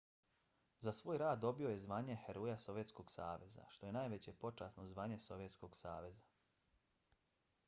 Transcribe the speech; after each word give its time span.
za 0.85 0.93
svoj 0.99 1.17
rad 1.21 1.37
je 1.37 1.41
dobio 1.41 1.73
zvanje 1.83 2.15
heroja 2.23 2.57
sovjetskog 2.65 3.11
saveza 3.11 3.69
što 3.69 3.85
je 3.85 3.95
najveće 3.99 4.33
počasno 4.33 4.87
zvanje 4.87 5.19
sovjetskog 5.29 5.77
saveza 5.83 6.31